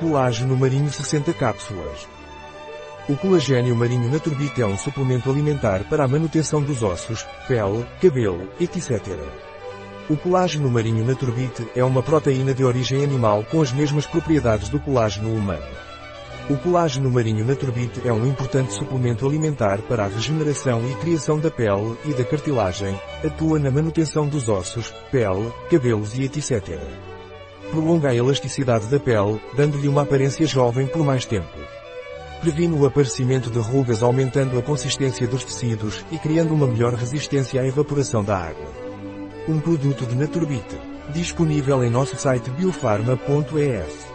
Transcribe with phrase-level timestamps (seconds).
[0.00, 2.08] Colágeno marinho 60 cápsulas.
[3.06, 8.48] O colagênio marinho Naturbit é um suplemento alimentar para a manutenção dos ossos, pele, cabelo,
[8.58, 8.98] etc.
[10.08, 14.80] O colágeno marinho Naturbit é uma proteína de origem animal com as mesmas propriedades do
[14.80, 15.68] colágeno humano.
[16.48, 21.50] O colágeno marinho Naturbit é um importante suplemento alimentar para a regeneração e criação da
[21.50, 27.09] pele e da cartilagem, atua na manutenção dos ossos, pele, cabelos e etc.
[27.70, 31.58] Prolonga a elasticidade da pele, dando-lhe uma aparência jovem por mais tempo.
[32.40, 37.60] Previne o aparecimento de rugas aumentando a consistência dos tecidos e criando uma melhor resistência
[37.60, 38.66] à evaporação da água.
[39.46, 40.64] Um produto de Naturbit.
[41.12, 44.09] Disponível em nosso site biofarma.es.